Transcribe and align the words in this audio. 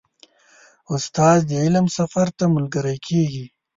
استاد 0.93 1.39
د 1.49 1.51
علم 1.63 1.85
سفر 1.97 2.27
ته 2.37 2.45
ملګری 2.55 2.97
کېږي. 3.07 3.45